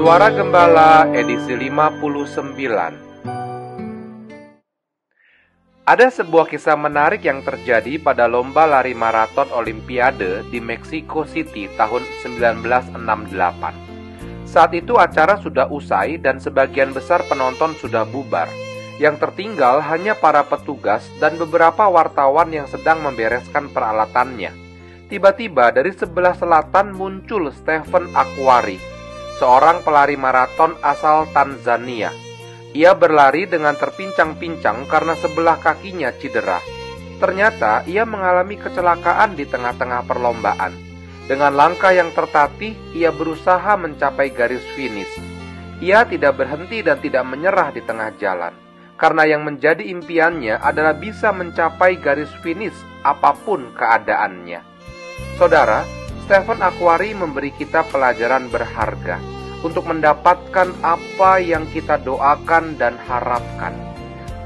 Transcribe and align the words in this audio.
Suara 0.00 0.32
Gembala 0.32 1.12
edisi 1.12 1.52
59 1.52 2.24
Ada 5.84 6.08
sebuah 6.08 6.48
kisah 6.48 6.72
menarik 6.72 7.28
yang 7.28 7.44
terjadi 7.44 8.00
pada 8.00 8.24
lomba 8.24 8.64
lari 8.64 8.96
maraton 8.96 9.52
Olimpiade 9.52 10.48
di 10.48 10.56
Mexico 10.56 11.28
City 11.28 11.68
tahun 11.76 12.00
1968. 12.24 12.96
Saat 14.48 14.72
itu 14.72 14.96
acara 14.96 15.36
sudah 15.36 15.68
usai 15.68 16.16
dan 16.16 16.40
sebagian 16.40 16.96
besar 16.96 17.20
penonton 17.28 17.76
sudah 17.76 18.08
bubar. 18.08 18.48
Yang 18.96 19.28
tertinggal 19.28 19.84
hanya 19.84 20.16
para 20.16 20.48
petugas 20.48 21.04
dan 21.20 21.36
beberapa 21.36 21.92
wartawan 21.92 22.48
yang 22.48 22.64
sedang 22.72 23.04
membereskan 23.04 23.68
peralatannya. 23.68 24.56
Tiba-tiba 25.12 25.76
dari 25.76 25.92
sebelah 25.92 26.32
selatan 26.32 26.96
muncul 26.96 27.52
Stephen 27.52 28.08
Aquari, 28.16 28.89
seorang 29.40 29.80
pelari 29.80 30.20
maraton 30.20 30.76
asal 30.84 31.24
Tanzania. 31.32 32.12
Ia 32.76 32.92
berlari 32.92 33.48
dengan 33.48 33.72
terpincang-pincang 33.72 34.84
karena 34.84 35.16
sebelah 35.16 35.56
kakinya 35.56 36.12
cedera. 36.12 36.60
Ternyata 37.16 37.88
ia 37.88 38.04
mengalami 38.04 38.60
kecelakaan 38.60 39.32
di 39.32 39.48
tengah-tengah 39.48 40.04
perlombaan. 40.04 40.76
Dengan 41.24 41.56
langkah 41.56 41.96
yang 41.96 42.12
tertatih, 42.12 42.76
ia 42.92 43.08
berusaha 43.08 43.72
mencapai 43.80 44.28
garis 44.36 44.62
finish. 44.76 45.16
Ia 45.80 46.04
tidak 46.04 46.36
berhenti 46.36 46.84
dan 46.84 47.00
tidak 47.00 47.24
menyerah 47.24 47.72
di 47.72 47.80
tengah 47.80 48.12
jalan 48.20 48.52
karena 49.00 49.24
yang 49.24 49.48
menjadi 49.48 49.80
impiannya 49.80 50.60
adalah 50.60 50.92
bisa 50.92 51.32
mencapai 51.32 51.96
garis 51.96 52.28
finish 52.44 52.76
apa 53.00 53.32
pun 53.32 53.72
keadaannya. 53.72 54.60
Saudara, 55.40 55.88
Stephen 56.30 56.62
Aquari 56.62 57.10
memberi 57.10 57.50
kita 57.50 57.82
pelajaran 57.90 58.46
berharga 58.54 59.18
untuk 59.66 59.82
mendapatkan 59.90 60.70
apa 60.78 61.42
yang 61.42 61.66
kita 61.74 61.98
doakan 62.06 62.78
dan 62.78 62.94
harapkan. 63.02 63.74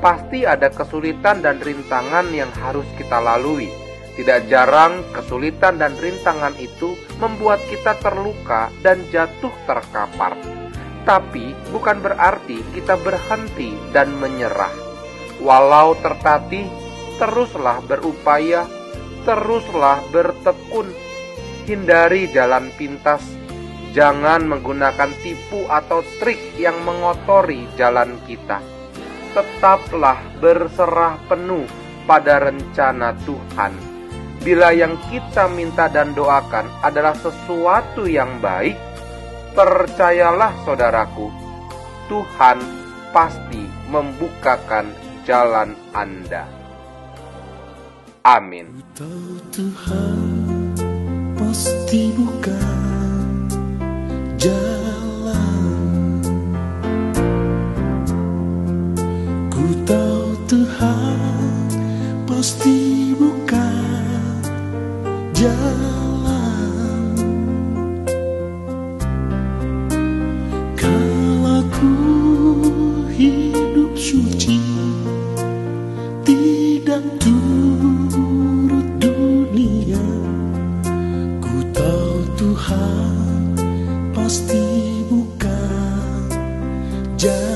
Pasti 0.00 0.48
ada 0.48 0.72
kesulitan 0.72 1.44
dan 1.44 1.60
rintangan 1.60 2.32
yang 2.32 2.48
harus 2.56 2.88
kita 2.96 3.20
lalui. 3.20 3.68
Tidak 4.16 4.48
jarang 4.48 5.04
kesulitan 5.12 5.76
dan 5.76 5.92
rintangan 6.00 6.56
itu 6.56 6.96
membuat 7.20 7.60
kita 7.68 8.00
terluka 8.00 8.72
dan 8.80 9.04
jatuh 9.12 9.52
terkapar. 9.68 10.40
Tapi 11.04 11.52
bukan 11.68 12.00
berarti 12.00 12.64
kita 12.72 12.96
berhenti 12.96 13.76
dan 13.92 14.08
menyerah. 14.24 14.72
Walau 15.36 16.00
tertatih, 16.00 16.64
teruslah 17.20 17.84
berupaya, 17.84 18.64
teruslah 19.28 20.00
bertekun. 20.08 21.12
Hindari 21.64 22.28
jalan 22.28 22.68
pintas, 22.76 23.24
jangan 23.96 24.44
menggunakan 24.44 25.10
tipu 25.24 25.64
atau 25.64 26.04
trik 26.20 26.60
yang 26.60 26.76
mengotori 26.84 27.64
jalan 27.74 28.20
kita. 28.28 28.60
Tetaplah 29.32 30.20
berserah 30.38 31.16
penuh 31.26 31.64
pada 32.04 32.38
rencana 32.38 33.16
Tuhan. 33.24 33.72
Bila 34.44 34.76
yang 34.76 35.00
kita 35.08 35.48
minta 35.48 35.88
dan 35.88 36.12
doakan 36.12 36.68
adalah 36.84 37.16
sesuatu 37.16 38.04
yang 38.04 38.44
baik, 38.44 38.76
Percayalah 39.54 40.50
saudaraku, 40.66 41.30
Tuhan 42.10 42.58
pasti 43.14 43.62
membukakan 43.86 44.90
jalan 45.22 45.78
Anda. 45.94 46.42
Amin. 48.26 48.82
Tuhan 48.98 50.63
pasti 51.54 52.10
buka 52.18 52.66
jalan. 54.42 56.18
Ku 59.54 59.62
tahu 59.86 60.34
Tuhan 60.50 61.70
pasti 62.26 63.14
buka 63.14 63.70
jalan. 65.30 65.93
pasti 84.24 85.04
bukan 85.12 86.32
jalan. 87.20 87.53